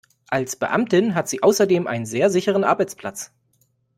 [0.29, 3.31] Als Beamtin hat sie außerdem einen sehr sicheren Arbeitsplatz.